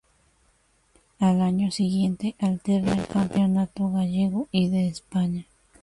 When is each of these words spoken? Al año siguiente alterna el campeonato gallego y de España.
Al 1.19 1.41
año 1.41 1.69
siguiente 1.69 2.35
alterna 2.39 2.93
el 2.95 3.05
campeonato 3.05 3.87
gallego 3.91 4.47
y 4.51 4.67
de 4.69 4.87
España. 4.87 5.45